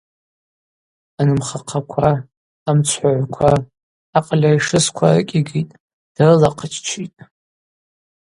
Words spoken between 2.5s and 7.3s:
амцхӏвагӏвква, акъыль айшысква арыкӏьигитӏ, дрылахъыччитӏ.